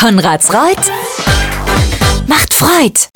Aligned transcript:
Konrads 0.00 0.50
Reut 0.54 0.78
macht 2.26 2.54
Freud. 2.54 3.10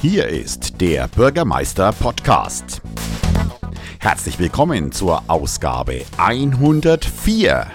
Hier 0.00 0.28
ist 0.28 0.80
der 0.80 1.08
Bürgermeister 1.08 1.92
Podcast. 1.92 2.80
Herzlich 3.98 4.38
willkommen 4.38 4.92
zur 4.92 5.22
Ausgabe 5.26 6.06
104. 6.16 7.66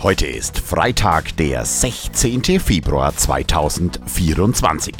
Heute 0.00 0.26
ist 0.26 0.60
Freitag, 0.60 1.36
der 1.36 1.64
16. 1.64 2.60
Februar 2.60 3.16
2024. 3.16 4.94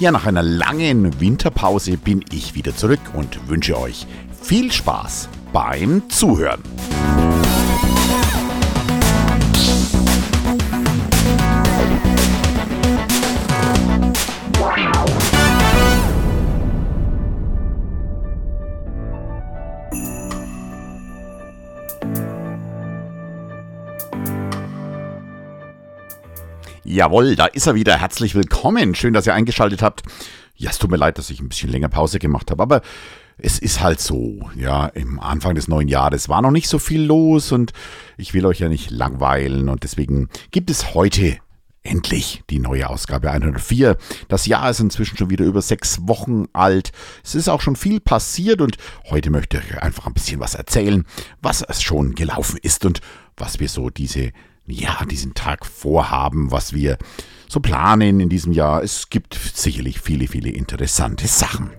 Ja, 0.00 0.10
nach 0.10 0.26
einer 0.26 0.42
langen 0.42 1.20
Winterpause 1.20 1.96
bin 1.96 2.24
ich 2.32 2.56
wieder 2.56 2.74
zurück 2.74 3.00
und 3.14 3.48
wünsche 3.48 3.78
euch 3.78 4.06
viel 4.42 4.72
Spaß 4.72 5.28
beim 5.52 6.02
Zuhören. 6.10 6.60
Jawohl, 26.94 27.34
da 27.34 27.46
ist 27.46 27.66
er 27.66 27.74
wieder. 27.74 27.98
Herzlich 27.98 28.36
willkommen. 28.36 28.94
Schön, 28.94 29.14
dass 29.14 29.26
ihr 29.26 29.34
eingeschaltet 29.34 29.82
habt. 29.82 30.02
Ja, 30.54 30.70
es 30.70 30.78
tut 30.78 30.92
mir 30.92 30.96
leid, 30.96 31.18
dass 31.18 31.28
ich 31.28 31.40
ein 31.40 31.48
bisschen 31.48 31.68
länger 31.68 31.88
Pause 31.88 32.20
gemacht 32.20 32.52
habe, 32.52 32.62
aber 32.62 32.82
es 33.36 33.58
ist 33.58 33.80
halt 33.80 33.98
so, 33.98 34.48
ja, 34.54 34.86
im 34.86 35.18
Anfang 35.18 35.56
des 35.56 35.66
neuen 35.66 35.88
Jahres 35.88 36.28
war 36.28 36.40
noch 36.40 36.52
nicht 36.52 36.68
so 36.68 36.78
viel 36.78 37.02
los 37.02 37.50
und 37.50 37.72
ich 38.16 38.32
will 38.32 38.46
euch 38.46 38.60
ja 38.60 38.68
nicht 38.68 38.92
langweilen 38.92 39.68
und 39.68 39.82
deswegen 39.82 40.28
gibt 40.52 40.70
es 40.70 40.94
heute 40.94 41.38
endlich 41.82 42.44
die 42.48 42.60
neue 42.60 42.88
Ausgabe 42.88 43.32
104. 43.32 43.96
Das 44.28 44.46
Jahr 44.46 44.70
ist 44.70 44.78
inzwischen 44.78 45.16
schon 45.16 45.30
wieder 45.30 45.44
über 45.44 45.62
sechs 45.62 46.06
Wochen 46.06 46.44
alt. 46.52 46.92
Es 47.24 47.34
ist 47.34 47.48
auch 47.48 47.60
schon 47.60 47.74
viel 47.74 47.98
passiert 47.98 48.60
und 48.60 48.76
heute 49.10 49.30
möchte 49.30 49.60
ich 49.68 49.82
einfach 49.82 50.06
ein 50.06 50.14
bisschen 50.14 50.38
was 50.38 50.54
erzählen, 50.54 51.04
was 51.42 51.60
es 51.60 51.82
schon 51.82 52.14
gelaufen 52.14 52.56
ist 52.62 52.84
und 52.84 53.00
was 53.36 53.58
wir 53.58 53.68
so 53.68 53.90
diese 53.90 54.30
ja, 54.66 55.04
diesen 55.04 55.34
Tag 55.34 55.66
vorhaben, 55.66 56.50
was 56.50 56.72
wir 56.72 56.98
so 57.48 57.60
planen 57.60 58.20
in 58.20 58.28
diesem 58.28 58.52
Jahr. 58.52 58.82
Es 58.82 59.10
gibt 59.10 59.34
sicherlich 59.34 60.00
viele, 60.00 60.26
viele 60.26 60.50
interessante 60.50 61.26
Sachen. 61.26 61.70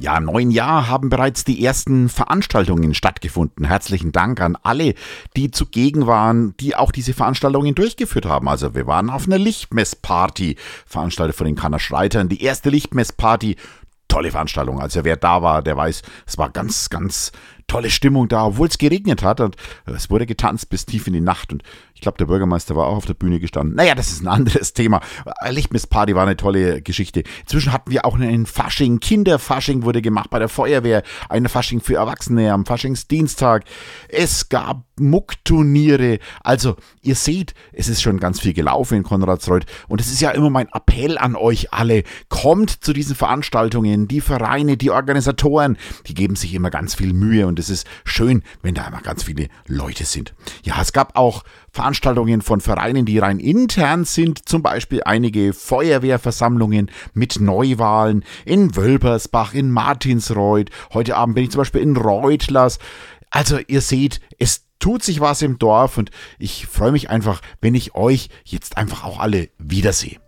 Ja, 0.00 0.16
im 0.16 0.24
neuen 0.24 0.50
Jahr 0.50 0.88
haben 0.88 1.10
bereits 1.10 1.44
die 1.44 1.62
ersten 1.62 2.08
Veranstaltungen 2.08 2.94
stattgefunden. 2.94 3.66
Herzlichen 3.66 4.12
Dank 4.12 4.40
an 4.40 4.56
alle, 4.62 4.94
die 5.36 5.50
zugegen 5.50 6.06
waren, 6.06 6.56
die 6.56 6.74
auch 6.74 6.90
diese 6.90 7.12
Veranstaltungen 7.12 7.74
durchgeführt 7.74 8.24
haben. 8.24 8.48
Also 8.48 8.74
wir 8.74 8.86
waren 8.86 9.10
auf 9.10 9.26
einer 9.26 9.36
Lichtmessparty, 9.36 10.56
veranstaltet 10.86 11.36
von 11.36 11.46
den 11.46 11.54
Kanner 11.54 11.78
Schreitern. 11.78 12.30
Die 12.30 12.42
erste 12.42 12.70
Lichtmessparty 12.70 13.56
tolle 14.08 14.30
Veranstaltung. 14.30 14.80
Also 14.80 15.04
wer 15.04 15.16
da 15.16 15.42
war, 15.42 15.62
der 15.62 15.76
weiß, 15.76 16.00
es 16.26 16.38
war 16.38 16.48
ganz, 16.48 16.88
ganz 16.88 17.30
tolle 17.70 17.90
Stimmung 17.90 18.26
da, 18.26 18.46
obwohl 18.46 18.66
es 18.66 18.78
geregnet 18.78 19.22
hat 19.22 19.40
und 19.40 19.54
es 19.86 20.10
wurde 20.10 20.26
getanzt 20.26 20.68
bis 20.70 20.86
tief 20.86 21.06
in 21.06 21.12
die 21.12 21.20
Nacht 21.20 21.52
und 21.52 21.62
ich 22.00 22.02
glaube, 22.02 22.16
der 22.16 22.24
Bürgermeister 22.24 22.74
war 22.76 22.86
auch 22.86 22.96
auf 22.96 23.04
der 23.04 23.12
Bühne 23.12 23.40
gestanden. 23.40 23.76
Naja, 23.76 23.94
das 23.94 24.10
ist 24.10 24.22
ein 24.22 24.28
anderes 24.28 24.72
Thema. 24.74 25.02
Lichtmessparty 25.46 26.14
war 26.14 26.22
eine 26.22 26.36
tolle 26.36 26.80
Geschichte. 26.80 27.24
Inzwischen 27.42 27.74
hatten 27.74 27.90
wir 27.90 28.06
auch 28.06 28.14
einen 28.14 28.46
Fasching, 28.46 29.00
Kinderfasching 29.00 29.82
wurde 29.82 30.00
gemacht 30.00 30.30
bei 30.30 30.38
der 30.38 30.48
Feuerwehr, 30.48 31.02
ein 31.28 31.46
Fasching 31.46 31.82
für 31.82 31.96
Erwachsene 31.96 32.54
am 32.54 32.64
Faschingsdienstag. 32.64 33.64
Es 34.08 34.48
gab 34.48 34.84
Muckturniere. 34.98 36.20
Also, 36.42 36.76
ihr 37.02 37.14
seht, 37.14 37.54
es 37.72 37.88
ist 37.88 38.00
schon 38.00 38.18
ganz 38.18 38.40
viel 38.40 38.54
gelaufen 38.54 38.98
in 38.98 39.02
Konradsreuth 39.02 39.66
und 39.88 40.00
es 40.00 40.10
ist 40.10 40.20
ja 40.20 40.30
immer 40.30 40.50
mein 40.50 40.68
Appell 40.72 41.18
an 41.18 41.36
euch 41.36 41.72
alle. 41.72 42.04
Kommt 42.30 42.70
zu 42.82 42.94
diesen 42.94 43.14
Veranstaltungen, 43.14 44.08
die 44.08 44.22
Vereine, 44.22 44.78
die 44.78 44.90
Organisatoren, 44.90 45.76
die 46.06 46.14
geben 46.14 46.36
sich 46.36 46.54
immer 46.54 46.70
ganz 46.70 46.94
viel 46.94 47.12
Mühe 47.12 47.46
und 47.46 47.58
es 47.60 47.70
ist 47.70 47.86
schön, 48.04 48.42
wenn 48.62 48.74
da 48.74 48.86
immer 48.86 49.00
ganz 49.00 49.22
viele 49.22 49.48
Leute 49.66 50.04
sind. 50.04 50.34
Ja, 50.64 50.80
es 50.80 50.92
gab 50.92 51.16
auch 51.16 51.44
Veranstaltungen 51.70 52.42
von 52.42 52.60
Vereinen, 52.60 53.06
die 53.06 53.18
rein 53.18 53.38
intern 53.38 54.04
sind, 54.04 54.48
zum 54.48 54.62
Beispiel 54.62 55.02
einige 55.04 55.52
Feuerwehrversammlungen 55.52 56.90
mit 57.14 57.40
Neuwahlen 57.40 58.24
in 58.44 58.74
Wölbersbach, 58.74 59.54
in 59.54 59.70
Martinsreuth. 59.70 60.70
Heute 60.92 61.16
Abend 61.16 61.36
bin 61.36 61.44
ich 61.44 61.50
zum 61.50 61.60
Beispiel 61.60 61.82
in 61.82 61.96
Reutlers. 61.96 62.78
Also 63.30 63.58
ihr 63.68 63.80
seht, 63.80 64.20
es 64.38 64.66
tut 64.80 65.04
sich 65.04 65.20
was 65.20 65.42
im 65.42 65.58
Dorf 65.58 65.98
und 65.98 66.10
ich 66.38 66.66
freue 66.66 66.92
mich 66.92 67.10
einfach, 67.10 67.40
wenn 67.60 67.74
ich 67.74 67.94
euch 67.94 68.30
jetzt 68.44 68.76
einfach 68.76 69.04
auch 69.04 69.20
alle 69.20 69.50
wiedersehe. 69.58 70.18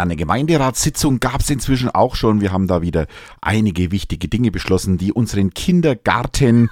Ja, 0.00 0.04
eine 0.04 0.16
Gemeinderatssitzung 0.16 1.20
gab 1.20 1.42
es 1.42 1.50
inzwischen 1.50 1.90
auch 1.90 2.14
schon. 2.14 2.40
Wir 2.40 2.52
haben 2.52 2.66
da 2.66 2.80
wieder 2.80 3.06
einige 3.42 3.90
wichtige 3.90 4.28
Dinge 4.28 4.50
beschlossen, 4.50 4.96
die 4.96 5.12
unseren 5.12 5.52
Kindergarten 5.52 6.70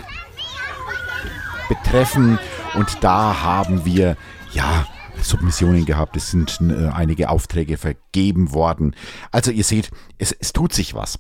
betreffen. 1.69 2.39
Und 2.72 3.05
da 3.05 3.43
haben 3.43 3.84
wir, 3.84 4.16
ja, 4.55 4.87
Submissionen 5.21 5.84
gehabt. 5.84 6.16
Es 6.16 6.31
sind 6.31 6.59
äh, 6.62 6.89
einige 6.89 7.28
Aufträge 7.28 7.77
vergeben 7.77 8.55
worden. 8.55 8.97
Also 9.31 9.50
ihr 9.50 9.65
seht, 9.65 9.91
es, 10.16 10.33
es 10.33 10.55
tut 10.55 10.72
sich 10.72 10.95
was. 10.95 11.19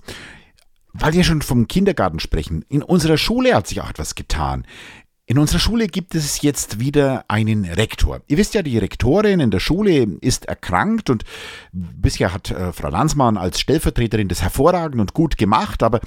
Weil 0.94 1.12
wir 1.12 1.24
schon 1.24 1.42
vom 1.42 1.68
Kindergarten 1.68 2.20
sprechen, 2.20 2.64
in 2.70 2.82
unserer 2.82 3.18
Schule 3.18 3.54
hat 3.54 3.66
sich 3.66 3.82
auch 3.82 3.90
etwas 3.90 4.14
getan. 4.14 4.64
In 5.30 5.36
unserer 5.36 5.58
Schule 5.58 5.88
gibt 5.88 6.14
es 6.14 6.40
jetzt 6.40 6.80
wieder 6.80 7.26
einen 7.28 7.66
Rektor. 7.66 8.22
Ihr 8.28 8.38
wisst 8.38 8.54
ja, 8.54 8.62
die 8.62 8.78
Rektorin 8.78 9.40
in 9.40 9.50
der 9.50 9.60
Schule 9.60 10.04
ist 10.22 10.46
erkrankt 10.46 11.10
und 11.10 11.24
bisher 11.70 12.32
hat 12.32 12.50
äh, 12.50 12.72
Frau 12.72 12.88
Landsmann 12.88 13.36
als 13.36 13.60
Stellvertreterin 13.60 14.28
das 14.28 14.40
hervorragend 14.40 14.98
und 14.98 15.12
gut 15.12 15.36
gemacht, 15.36 15.82
aber 15.82 16.00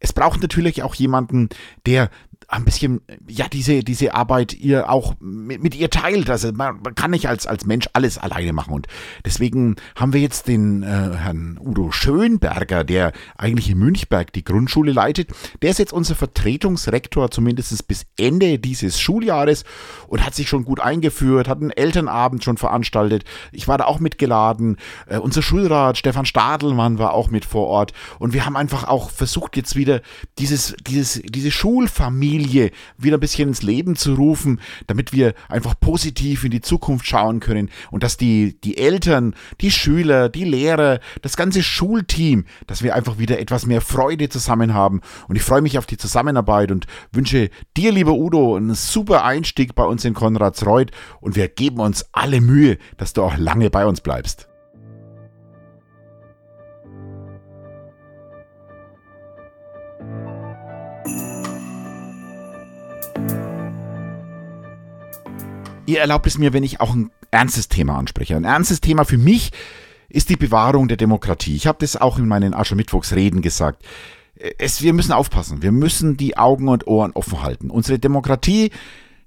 es 0.00 0.12
braucht 0.12 0.42
natürlich 0.42 0.82
auch 0.82 0.96
jemanden, 0.96 1.50
der 1.86 2.10
ein 2.48 2.64
bisschen, 2.64 3.00
ja, 3.28 3.48
diese, 3.48 3.82
diese 3.82 4.14
Arbeit 4.14 4.54
ihr 4.54 4.90
auch 4.90 5.14
mit, 5.20 5.62
mit 5.62 5.74
ihr 5.74 5.90
teilt. 5.90 6.30
Also 6.30 6.52
man, 6.52 6.80
man, 6.82 6.94
kann 6.94 7.10
nicht 7.10 7.28
als, 7.28 7.46
als 7.46 7.64
Mensch 7.64 7.88
alles 7.92 8.18
alleine 8.18 8.52
machen. 8.52 8.74
Und 8.74 8.86
deswegen 9.24 9.76
haben 9.96 10.12
wir 10.12 10.20
jetzt 10.20 10.48
den 10.48 10.82
äh, 10.82 10.86
Herrn 10.86 11.58
Udo 11.60 11.90
Schönberger, 11.90 12.84
der 12.84 13.12
eigentlich 13.36 13.70
in 13.70 13.78
Münchberg 13.78 14.32
die 14.32 14.44
Grundschule 14.44 14.92
leitet. 14.92 15.30
Der 15.62 15.70
ist 15.70 15.78
jetzt 15.78 15.92
unser 15.92 16.14
Vertretungsrektor, 16.14 17.30
zumindest 17.30 17.86
bis 17.88 18.06
Ende 18.16 18.58
dieses 18.58 19.00
Schuljahres 19.00 19.64
und 20.08 20.24
hat 20.24 20.34
sich 20.34 20.48
schon 20.48 20.64
gut 20.64 20.80
eingeführt, 20.80 21.48
hat 21.48 21.60
einen 21.60 21.70
Elternabend 21.70 22.44
schon 22.44 22.56
veranstaltet. 22.56 23.24
Ich 23.52 23.68
war 23.68 23.78
da 23.78 23.84
auch 23.84 24.00
mitgeladen. 24.00 24.76
Äh, 25.06 25.18
unser 25.18 25.42
Schulrat 25.42 25.98
Stefan 25.98 26.26
Stadelmann 26.26 26.98
war 26.98 27.14
auch 27.14 27.30
mit 27.30 27.44
vor 27.44 27.66
Ort. 27.66 27.92
Und 28.18 28.32
wir 28.32 28.46
haben 28.46 28.56
einfach 28.56 28.84
auch 28.84 29.10
versucht, 29.10 29.56
jetzt 29.56 29.76
wieder 29.76 30.00
dieses, 30.38 30.74
dieses, 30.86 31.22
diese 31.24 31.50
Schulfamilie 31.50 32.33
Familie 32.34 32.72
wieder 32.98 33.16
ein 33.16 33.20
bisschen 33.20 33.48
ins 33.48 33.62
Leben 33.62 33.94
zu 33.94 34.14
rufen, 34.14 34.60
damit 34.88 35.12
wir 35.12 35.34
einfach 35.48 35.78
positiv 35.78 36.44
in 36.44 36.50
die 36.50 36.60
Zukunft 36.60 37.06
schauen 37.06 37.38
können 37.38 37.70
und 37.92 38.02
dass 38.02 38.16
die, 38.16 38.60
die 38.60 38.76
Eltern, 38.76 39.34
die 39.60 39.70
Schüler, 39.70 40.28
die 40.28 40.44
Lehrer, 40.44 40.98
das 41.22 41.36
ganze 41.36 41.62
Schulteam, 41.62 42.44
dass 42.66 42.82
wir 42.82 42.96
einfach 42.96 43.18
wieder 43.18 43.38
etwas 43.38 43.66
mehr 43.66 43.80
Freude 43.80 44.28
zusammen 44.28 44.74
haben. 44.74 45.00
Und 45.28 45.36
ich 45.36 45.42
freue 45.42 45.62
mich 45.62 45.78
auf 45.78 45.86
die 45.86 45.96
Zusammenarbeit 45.96 46.72
und 46.72 46.86
wünsche 47.12 47.50
dir, 47.76 47.92
lieber 47.92 48.14
Udo, 48.14 48.56
einen 48.56 48.74
super 48.74 49.24
Einstieg 49.24 49.76
bei 49.76 49.84
uns 49.84 50.04
in 50.04 50.14
Konradsreuth 50.14 50.90
und 51.20 51.36
wir 51.36 51.48
geben 51.48 51.78
uns 51.78 52.04
alle 52.12 52.40
Mühe, 52.40 52.78
dass 52.96 53.12
du 53.12 53.22
auch 53.22 53.36
lange 53.36 53.70
bei 53.70 53.86
uns 53.86 54.00
bleibst. 54.00 54.48
Ihr 65.86 66.00
erlaubt 66.00 66.26
es 66.26 66.38
mir, 66.38 66.52
wenn 66.52 66.62
ich 66.62 66.80
auch 66.80 66.94
ein 66.94 67.10
ernstes 67.30 67.68
Thema 67.68 67.98
anspreche. 67.98 68.36
Ein 68.36 68.44
ernstes 68.44 68.80
Thema 68.80 69.04
für 69.04 69.18
mich 69.18 69.52
ist 70.08 70.30
die 70.30 70.36
Bewahrung 70.36 70.88
der 70.88 70.96
Demokratie. 70.96 71.54
Ich 71.56 71.66
habe 71.66 71.78
das 71.80 71.96
auch 71.96 72.18
in 72.18 72.26
meinen 72.26 72.54
Aschermittwochsreden 72.54 73.42
gesagt. 73.42 73.84
es, 74.58 74.82
wir 74.82 74.92
müssen 74.92 75.12
aufpassen. 75.12 75.62
Wir 75.62 75.72
müssen 75.72 76.16
die 76.16 76.36
Augen 76.36 76.68
und 76.68 76.86
Ohren 76.86 77.12
offen 77.12 77.42
halten. 77.42 77.70
Unsere 77.70 77.98
Demokratie, 77.98 78.70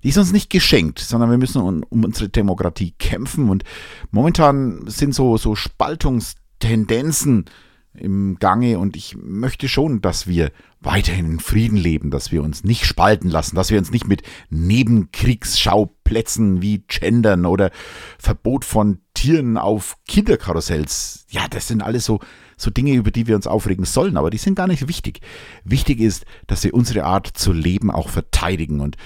die 0.04 0.10
ist 0.10 0.18
uns 0.18 0.32
nicht 0.32 0.50
geschenkt, 0.50 1.00
sondern 1.00 1.30
wir 1.30 1.38
müssen 1.38 1.62
um, 1.62 1.84
unsere 2.04 2.30
Demokratie 2.30 2.94
kämpfen. 2.98 3.50
Und 3.50 3.64
momentan 4.12 4.88
sind 4.88 5.14
so, 5.14 5.38
so 5.38 5.56
Spaltungstendenzen 5.56 7.46
im 7.94 8.38
Gange 8.40 8.80
und 8.80 8.96
ich 8.96 9.18
möchte 9.18 9.68
schon, 9.68 10.02
dass 10.02 10.28
wir 10.28 10.52
weiterhin 10.80 11.26
in 11.26 11.40
Frieden 11.40 11.78
leben, 11.78 12.12
dass 12.12 12.32
wir 12.32 12.44
uns 12.44 12.64
nicht 12.64 12.86
spalten 12.86 13.30
lassen, 13.30 13.56
dass 13.56 13.72
wir 13.72 13.80
uns 13.80 13.92
nicht 13.92 14.08
mit 14.08 14.22
Nebenkriegsschauplätzen 14.50 16.62
wie 16.62 16.84
Gendern 16.88 17.46
oder 17.46 17.72
Verbot 18.20 18.64
von 18.64 19.00
Tieren 19.14 19.58
auf 19.58 19.98
Kinderkarussells. 20.08 21.26
Ja, 21.30 21.48
das 21.50 21.68
sind 21.68 21.82
alles 21.82 22.06
so, 22.06 22.20
so 22.56 22.70
Dinge, 22.70 22.94
über 22.94 23.10
die 23.10 23.26
wir 23.26 23.36
uns 23.36 23.48
aufregen 23.48 23.86
sollen, 23.86 24.18
aber 24.18 24.30
die 24.30 24.38
sind 24.38 24.56
gar 24.56 24.68
nicht 24.68 24.88
wichtig. 24.88 25.22
Wichtig 25.64 26.00
ist, 26.00 26.26
dass 26.46 26.64
wir 26.64 26.76
unsere 26.76 27.06
Art 27.06 27.28
zu 27.28 27.52
leben 27.52 27.90
auch 27.90 28.10
verteidigen 28.10 28.80
und 28.80 28.98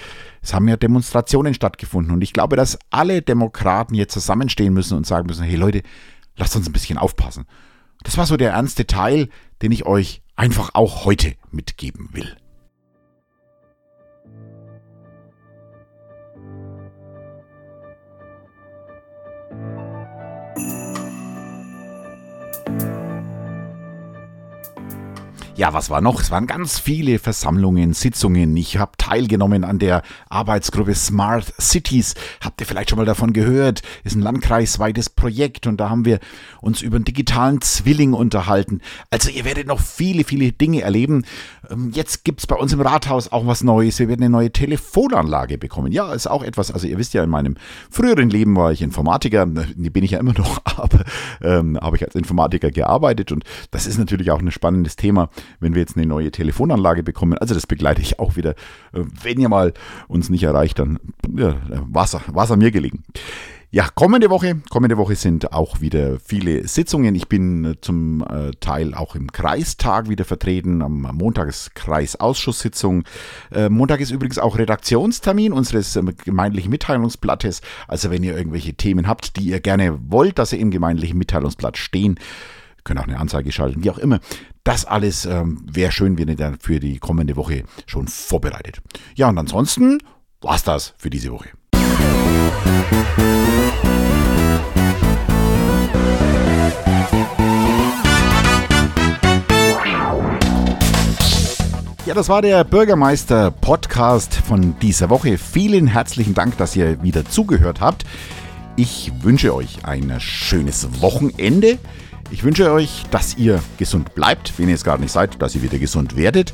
es 0.42 0.52
haben 0.52 0.68
ja 0.68 0.76
Demonstrationen 0.76 1.54
stattgefunden 1.54 2.12
und 2.12 2.22
ich 2.22 2.34
glaube, 2.34 2.56
dass 2.56 2.78
alle 2.90 3.22
Demokraten 3.22 3.94
jetzt 3.94 4.12
zusammenstehen 4.12 4.74
müssen 4.74 4.98
und 4.98 5.06
sagen 5.06 5.26
müssen, 5.26 5.44
hey 5.44 5.56
Leute, 5.56 5.82
lasst 6.36 6.56
uns 6.56 6.68
ein 6.68 6.72
bisschen 6.72 6.98
aufpassen. 6.98 7.46
Das 8.02 8.16
war 8.16 8.26
so 8.26 8.36
der 8.36 8.52
ernste 8.52 8.86
Teil, 8.86 9.28
den 9.62 9.72
ich 9.72 9.86
euch 9.86 10.22
einfach 10.36 10.74
auch 10.74 11.04
heute 11.04 11.34
mitgeben 11.50 12.10
will. 12.12 12.36
Ja, 25.54 25.74
was 25.74 25.90
war 25.90 26.00
noch? 26.00 26.22
Es 26.22 26.30
waren 26.30 26.46
ganz 26.46 26.78
viele 26.78 27.18
Versammlungen, 27.18 27.92
Sitzungen. 27.92 28.56
Ich 28.56 28.78
habe 28.78 28.92
teilgenommen 28.96 29.64
an 29.64 29.78
der 29.78 30.02
Arbeitsgruppe 30.30 30.94
Smart 30.94 31.52
Cities. 31.60 32.14
Habt 32.40 32.62
ihr 32.62 32.66
vielleicht 32.66 32.88
schon 32.88 32.98
mal 32.98 33.04
davon 33.04 33.34
gehört? 33.34 33.82
Ist 34.02 34.16
ein 34.16 34.22
landkreisweites 34.22 35.10
Projekt 35.10 35.66
und 35.66 35.76
da 35.78 35.90
haben 35.90 36.06
wir 36.06 36.20
uns 36.62 36.80
über 36.80 36.96
einen 36.96 37.04
digitalen 37.04 37.60
Zwilling 37.60 38.14
unterhalten. 38.14 38.80
Also 39.10 39.28
ihr 39.28 39.44
werdet 39.44 39.66
noch 39.66 39.78
viele, 39.78 40.24
viele 40.24 40.52
Dinge 40.52 40.80
erleben. 40.80 41.26
Ähm, 41.68 41.90
jetzt 41.92 42.24
gibt's 42.24 42.46
bei 42.46 42.56
uns 42.56 42.72
im 42.72 42.80
Rathaus 42.80 43.30
auch 43.30 43.46
was 43.46 43.62
Neues. 43.62 43.98
Wir 43.98 44.08
werden 44.08 44.22
eine 44.22 44.30
neue 44.30 44.52
Telefonanlage 44.52 45.58
bekommen. 45.58 45.92
Ja, 45.92 46.14
ist 46.14 46.28
auch 46.28 46.42
etwas. 46.42 46.70
Also 46.70 46.86
ihr 46.86 46.96
wisst 46.96 47.12
ja, 47.12 47.22
in 47.22 47.30
meinem 47.30 47.58
früheren 47.90 48.30
Leben 48.30 48.56
war 48.56 48.72
ich 48.72 48.80
Informatiker. 48.80 49.44
Bin 49.44 50.02
ich 50.02 50.12
ja 50.12 50.18
immer 50.18 50.32
noch, 50.32 50.62
aber 50.78 51.04
ähm, 51.42 51.78
habe 51.78 51.96
ich 51.96 52.04
als 52.06 52.14
Informatiker 52.14 52.70
gearbeitet 52.70 53.32
und 53.32 53.44
das 53.70 53.86
ist 53.86 53.98
natürlich 53.98 54.30
auch 54.30 54.40
ein 54.40 54.50
spannendes 54.50 54.96
Thema 54.96 55.28
wenn 55.60 55.74
wir 55.74 55.80
jetzt 55.80 55.96
eine 55.96 56.06
neue 56.06 56.30
Telefonanlage 56.30 57.02
bekommen. 57.02 57.38
Also 57.38 57.54
das 57.54 57.66
begleite 57.66 58.02
ich 58.02 58.18
auch 58.18 58.36
wieder. 58.36 58.50
Äh, 58.92 59.04
wenn 59.22 59.40
ihr 59.40 59.48
mal 59.48 59.72
uns 60.08 60.30
nicht 60.30 60.42
erreicht, 60.42 60.78
dann 60.78 60.98
ja, 61.36 61.56
Wasser, 61.68 62.22
Wasser 62.28 62.56
mir 62.56 62.70
gelegen. 62.70 63.04
Ja, 63.74 63.88
kommende 63.94 64.28
Woche, 64.28 64.60
kommende 64.68 64.98
Woche 64.98 65.16
sind 65.16 65.54
auch 65.54 65.80
wieder 65.80 66.20
viele 66.20 66.68
Sitzungen. 66.68 67.14
Ich 67.14 67.28
bin 67.28 67.64
äh, 67.64 67.80
zum 67.80 68.22
äh, 68.22 68.50
Teil 68.60 68.92
auch 68.92 69.14
im 69.14 69.32
Kreistag 69.32 70.10
wieder 70.10 70.26
vertreten. 70.26 70.82
Am 70.82 71.00
Montag 71.14 71.48
ist 71.48 71.74
Kreisausschusssitzung. 71.74 73.04
Montag 73.70 74.00
ist 74.00 74.10
übrigens 74.10 74.38
auch 74.38 74.58
Redaktionstermin 74.58 75.52
unseres 75.52 75.96
ähm, 75.96 76.12
gemeindlichen 76.22 76.68
Mitteilungsblattes. 76.68 77.62
Also 77.88 78.10
wenn 78.10 78.22
ihr 78.22 78.36
irgendwelche 78.36 78.74
Themen 78.74 79.06
habt, 79.06 79.36
die 79.36 79.44
ihr 79.44 79.60
gerne 79.60 79.98
wollt, 80.06 80.38
dass 80.38 80.50
sie 80.50 80.60
im 80.60 80.70
gemeindlichen 80.70 81.16
Mitteilungsblatt 81.16 81.78
stehen, 81.78 82.18
können 82.84 82.98
auch 83.00 83.06
eine 83.06 83.18
Anzeige 83.18 83.52
schalten, 83.52 83.84
wie 83.84 83.90
auch 83.90 83.98
immer. 83.98 84.20
Das 84.64 84.84
alles 84.84 85.24
ähm, 85.24 85.64
wäre 85.70 85.92
schön, 85.92 86.18
wenn 86.18 86.28
ihr 86.28 86.36
dann 86.36 86.58
für 86.60 86.80
die 86.80 86.98
kommende 86.98 87.36
Woche 87.36 87.64
schon 87.86 88.08
vorbereitet. 88.08 88.80
Ja, 89.14 89.28
und 89.28 89.38
ansonsten 89.38 89.98
war's 90.40 90.64
das 90.64 90.94
für 90.98 91.10
diese 91.10 91.32
Woche. 91.32 91.50
Ja, 102.04 102.14
das 102.14 102.28
war 102.28 102.42
der 102.42 102.64
Bürgermeister-Podcast 102.64 104.34
von 104.34 104.76
dieser 104.80 105.08
Woche. 105.08 105.38
Vielen 105.38 105.86
herzlichen 105.86 106.34
Dank, 106.34 106.58
dass 106.58 106.74
ihr 106.74 107.02
wieder 107.02 107.24
zugehört 107.24 107.80
habt. 107.80 108.04
Ich 108.74 109.12
wünsche 109.22 109.54
euch 109.54 109.84
ein 109.84 110.12
schönes 110.18 111.00
Wochenende. 111.00 111.78
Ich 112.30 112.44
wünsche 112.44 112.72
euch, 112.72 113.04
dass 113.10 113.36
ihr 113.36 113.60
gesund 113.78 114.14
bleibt, 114.14 114.58
wenn 114.58 114.68
ihr 114.68 114.74
es 114.74 114.84
gerade 114.84 115.02
nicht 115.02 115.12
seid, 115.12 115.40
dass 115.42 115.54
ihr 115.54 115.62
wieder 115.62 115.78
gesund 115.78 116.16
werdet 116.16 116.52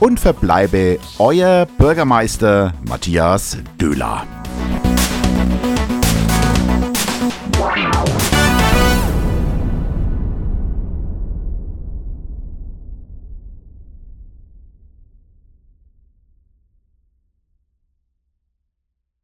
und 0.00 0.18
verbleibe 0.18 0.98
euer 1.18 1.66
Bürgermeister 1.78 2.74
Matthias 2.84 3.58
Döhler. 3.78 4.26